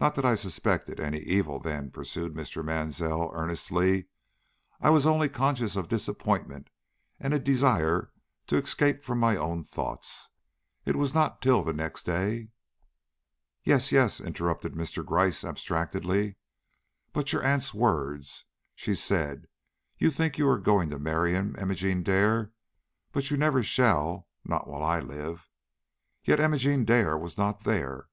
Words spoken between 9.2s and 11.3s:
my own thoughts. It was